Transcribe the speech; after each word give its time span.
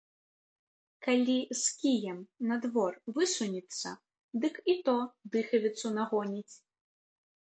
Калі 1.07 1.33
з 1.49 1.63
кіем 1.81 2.17
на 2.51 2.55
двор 2.63 2.97
высунецца, 3.17 3.91
дык 4.47 4.55
і 4.73 4.75
то 4.87 4.95
дыхавіцу 5.37 5.87
нагоніць. 5.99 6.55